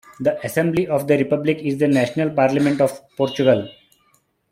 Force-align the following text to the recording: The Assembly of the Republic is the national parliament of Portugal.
The 0.19 0.43
Assembly 0.43 0.87
of 0.87 1.05
the 1.07 1.15
Republic 1.15 1.59
is 1.59 1.77
the 1.77 1.87
national 1.87 2.31
parliament 2.31 2.81
of 2.81 3.07
Portugal. 3.15 3.69